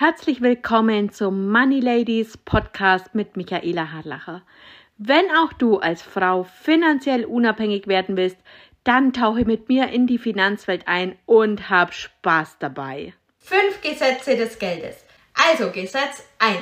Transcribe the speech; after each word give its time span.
Herzlich 0.00 0.40
willkommen 0.40 1.10
zum 1.10 1.50
Money 1.50 1.80
Ladies 1.80 2.36
Podcast 2.36 3.16
mit 3.16 3.36
Michaela 3.36 3.90
Harlacher. 3.90 4.42
Wenn 4.96 5.24
auch 5.32 5.52
du 5.52 5.78
als 5.78 6.02
Frau 6.02 6.44
finanziell 6.44 7.24
unabhängig 7.24 7.88
werden 7.88 8.16
willst, 8.16 8.36
dann 8.84 9.12
tauche 9.12 9.44
mit 9.44 9.68
mir 9.68 9.88
in 9.88 10.06
die 10.06 10.18
Finanzwelt 10.18 10.86
ein 10.86 11.18
und 11.26 11.68
hab 11.68 11.92
Spaß 11.92 12.58
dabei. 12.60 13.12
Fünf 13.40 13.80
Gesetze 13.82 14.36
des 14.36 14.60
Geldes. 14.60 15.02
Also 15.34 15.72
Gesetz 15.72 16.22
1. 16.38 16.60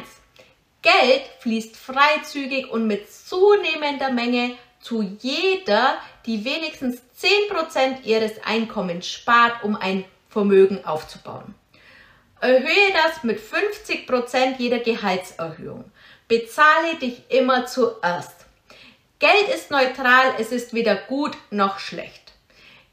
Geld 0.81 1.25
fließt 1.41 1.77
freizügig 1.77 2.71
und 2.71 2.87
mit 2.87 3.13
zunehmender 3.13 4.13
Menge 4.13 4.53
zu 4.81 5.03
jeder, 5.03 5.99
die 6.25 6.43
wenigstens 6.47 7.03
10% 7.21 8.03
ihres 8.05 8.43
Einkommens 8.47 9.07
spart, 9.07 9.63
um 9.63 9.77
ein 9.77 10.07
Vermögen 10.31 10.87
aufzubauen. 10.87 11.55
Erhöhe 12.47 12.93
das 12.93 13.25
mit 13.25 13.41
50% 13.41 14.59
jeder 14.59 14.79
Gehaltserhöhung. 14.79 15.91
Bezahle 16.29 16.95
dich 16.95 17.25
immer 17.29 17.67
zuerst. 17.67 18.47
Geld 19.19 19.49
ist 19.53 19.73
neutral, 19.73 20.35
es 20.39 20.53
ist 20.53 20.73
weder 20.73 20.95
gut 20.95 21.37
noch 21.51 21.81
schlecht. 21.81 22.35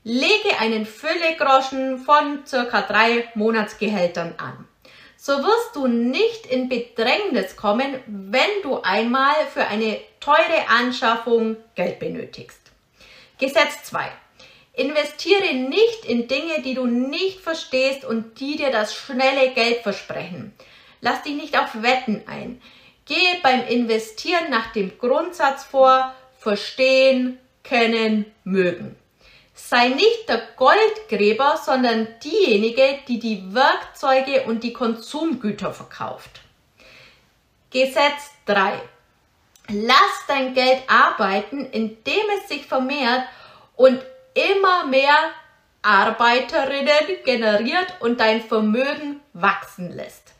Lege 0.03 0.57
einen 0.59 0.87
Füllegroschen 0.87 1.99
von 1.99 2.43
circa 2.47 2.81
drei 2.81 3.29
Monatsgehältern 3.35 4.33
an. 4.39 4.67
So 5.17 5.33
wirst 5.33 5.75
du 5.75 5.85
nicht 5.85 6.47
in 6.47 6.67
Bedrängnis 6.67 7.55
kommen, 7.55 7.99
wenn 8.07 8.61
du 8.63 8.81
einmal 8.81 9.35
für 9.53 9.67
eine 9.67 9.99
teure 10.19 10.67
Anschaffung 10.67 11.57
Geld 11.75 11.99
benötigst. 11.99 12.59
Gesetz 13.37 13.83
2. 13.83 14.11
Investiere 14.73 15.53
nicht 15.53 16.05
in 16.05 16.27
Dinge, 16.27 16.61
die 16.63 16.73
du 16.73 16.87
nicht 16.87 17.41
verstehst 17.41 18.03
und 18.03 18.39
die 18.39 18.57
dir 18.57 18.71
das 18.71 18.95
schnelle 18.95 19.51
Geld 19.53 19.83
versprechen. 19.83 20.53
Lass 20.99 21.21
dich 21.21 21.35
nicht 21.35 21.57
auf 21.57 21.83
Wetten 21.83 22.23
ein. 22.27 22.61
Gehe 23.05 23.39
beim 23.43 23.67
Investieren 23.67 24.49
nach 24.49 24.71
dem 24.71 24.97
Grundsatz 24.97 25.63
vor, 25.63 26.15
verstehen, 26.39 27.37
kennen, 27.63 28.25
mögen. 28.43 28.95
Sei 29.53 29.89
nicht 29.89 30.27
der 30.27 30.41
Goldgräber, 30.55 31.61
sondern 31.63 32.07
diejenige, 32.23 32.99
die 33.07 33.19
die 33.19 33.53
Werkzeuge 33.53 34.45
und 34.45 34.63
die 34.63 34.73
Konsumgüter 34.73 35.71
verkauft. 35.71 36.41
Gesetz 37.69 38.31
3. 38.45 38.81
Lass 39.69 40.25
dein 40.27 40.53
Geld 40.55 40.81
arbeiten, 40.87 41.65
indem 41.71 42.23
es 42.37 42.49
sich 42.49 42.65
vermehrt 42.65 43.23
und 43.75 44.01
immer 44.33 44.85
mehr 44.85 45.31
Arbeiterinnen 45.81 47.23
generiert 47.25 47.95
und 47.99 48.19
dein 48.19 48.41
Vermögen 48.41 49.19
wachsen 49.33 49.91
lässt. 49.91 50.33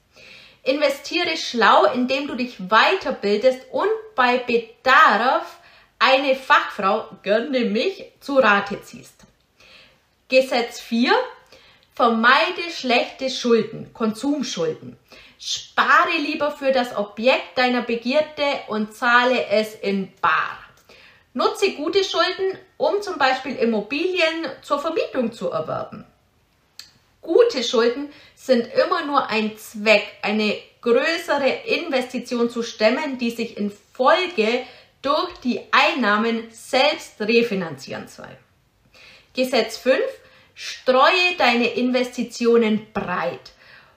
Investiere 0.63 1.35
schlau, 1.35 1.85
indem 1.93 2.27
du 2.27 2.35
dich 2.35 2.57
weiterbildest 2.57 3.67
und 3.71 3.89
bei 4.15 4.37
Bedarf 4.37 5.59
eine 5.99 6.35
Fachfrau, 6.35 7.09
gönne 7.21 7.61
mich, 7.61 8.05
zu 8.21 8.37
Rate 8.37 8.81
ziehst. 8.81 9.25
Gesetz 10.29 10.79
4. 10.79 11.11
Vermeide 11.93 12.71
schlechte 12.71 13.29
Schulden, 13.29 13.93
Konsumschulden. 13.93 14.97
Spare 15.37 16.17
lieber 16.17 16.51
für 16.51 16.71
das 16.71 16.95
Objekt 16.95 17.57
deiner 17.57 17.81
Begierde 17.81 18.61
und 18.67 18.95
zahle 18.95 19.45
es 19.47 19.75
in 19.75 20.11
bar. 20.21 20.62
Nutze 21.33 21.71
gute 21.71 22.03
Schulden, 22.03 22.57
um 22.77 23.01
zum 23.01 23.17
Beispiel 23.17 23.55
Immobilien 23.55 24.45
zur 24.61 24.79
Vermietung 24.79 25.31
zu 25.31 25.49
erwerben. 25.49 26.05
Gute 27.21 27.63
Schulden 27.63 28.11
sind 28.35 28.67
immer 28.73 29.05
nur 29.05 29.27
ein 29.29 29.57
Zweck, 29.57 30.05
eine 30.21 30.57
größere 30.81 31.49
Investition 31.65 32.49
zu 32.49 32.61
stemmen, 32.61 33.17
die 33.17 33.31
sich 33.31 33.57
in 33.57 33.71
Folge 33.71 34.65
durch 35.01 35.37
die 35.37 35.61
Einnahmen 35.71 36.49
selbst 36.51 37.19
refinanzieren 37.19 38.07
soll. 38.07 38.37
Gesetz 39.33 39.77
5. 39.77 39.99
Streue 40.53 41.35
deine 41.37 41.67
Investitionen 41.73 42.91
breit. 42.93 43.53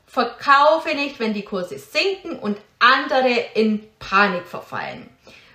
Verkaufe 0.07 0.95
nicht, 0.95 1.19
wenn 1.19 1.35
die 1.35 1.45
Kurse 1.45 1.79
sinken 1.79 2.39
und 2.39 2.57
andere 2.79 3.45
in 3.55 3.87
Panik 3.99 4.47
verfallen, 4.47 5.11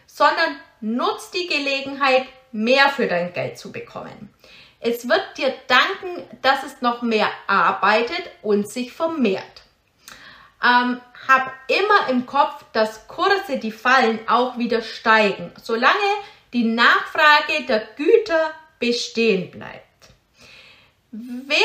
sondern 0.06 0.58
Nutz 0.82 1.32
die 1.32 1.48
Gelegenheit, 1.48 2.26
mehr 2.52 2.90
für 2.90 3.08
dein 3.08 3.34
Geld 3.34 3.58
zu 3.58 3.72
bekommen. 3.72 4.34
Es 4.80 5.08
wird 5.08 5.38
dir 5.38 5.54
danken, 5.68 6.24
dass 6.42 6.64
es 6.64 6.82
noch 6.82 7.02
mehr 7.04 7.30
arbeitet 7.48 8.24
und 8.42 8.68
sich 8.68 8.92
vermehrt. 8.92 9.62
Ähm, 10.64 11.00
hab 11.28 11.54
immer 11.68 12.10
im 12.10 12.26
Kopf, 12.26 12.66
dass 12.74 13.08
Kurse, 13.08 13.58
die 13.58 13.72
fallen, 13.72 14.20
auch 14.28 14.58
wieder 14.58 14.82
steigen, 14.82 15.52
solange 15.62 15.96
die 16.54 16.64
Nachfrage 16.64 17.64
der 17.68 17.88
Güter 17.96 18.52
bestehen 18.80 19.52
bleibt. 19.52 19.86
Wer 21.12 21.58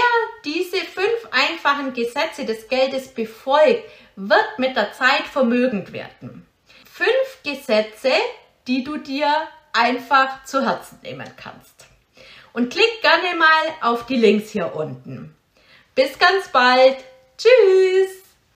diese 0.45 0.79
fünf 0.79 1.29
einfachen 1.31 1.95
Gesetze 1.95 2.45
des 2.45 2.69
Geldes 2.69 3.09
befolgt, 3.09 3.85
wird 4.17 4.59
mit 4.59 4.77
der 4.77 4.93
Zeit 4.93 5.27
vermögend 5.31 5.93
werden. 5.93 6.47
Fünf 6.91 7.43
Gesetze, 7.45 8.13
die 8.67 8.85
du 8.85 8.97
dir 8.97 9.29
einfach 9.73 10.45
zu 10.45 10.65
Herzen 10.65 10.99
nehmen 11.03 11.31
kannst. 11.37 11.87
Und 12.53 12.73
klick 12.73 13.03
gerne 13.03 13.37
mal 13.37 13.91
auf 13.91 14.07
die 14.07 14.17
Links 14.17 14.51
hier 14.51 14.75
unten. 14.75 15.35
Bis 15.95 16.19
ganz 16.19 16.49
bald. 16.49 16.97
Tschüss. 17.37 18.26